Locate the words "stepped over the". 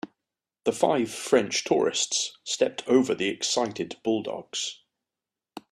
2.43-3.27